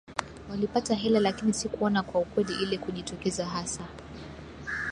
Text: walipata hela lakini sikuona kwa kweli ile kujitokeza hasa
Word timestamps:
walipata 0.49 0.95
hela 0.95 1.19
lakini 1.19 1.53
sikuona 1.53 2.03
kwa 2.03 2.21
kweli 2.21 2.63
ile 2.63 2.77
kujitokeza 2.77 3.45
hasa 3.45 3.87